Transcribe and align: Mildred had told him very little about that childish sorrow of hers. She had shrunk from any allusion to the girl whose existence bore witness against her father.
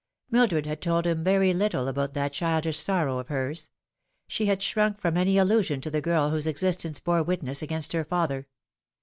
Mildred 0.31 0.65
had 0.65 0.81
told 0.81 1.05
him 1.05 1.23
very 1.23 1.53
little 1.53 1.87
about 1.87 2.15
that 2.15 2.33
childish 2.33 2.79
sorrow 2.79 3.19
of 3.19 3.27
hers. 3.27 3.69
She 4.27 4.47
had 4.47 4.59
shrunk 4.63 4.99
from 4.99 5.15
any 5.15 5.37
allusion 5.37 5.79
to 5.81 5.91
the 5.91 6.01
girl 6.01 6.31
whose 6.31 6.47
existence 6.47 6.99
bore 6.99 7.21
witness 7.21 7.61
against 7.61 7.93
her 7.93 8.03
father. 8.03 8.47